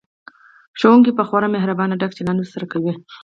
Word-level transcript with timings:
ښوونکي 0.79 1.11
به 1.17 1.23
خورا 1.27 1.47
له 1.49 1.53
مهربانۍ 1.55 1.95
ډک 2.01 2.11
چلند 2.17 2.39
ورسره 2.39 2.65
کوي 2.73 2.93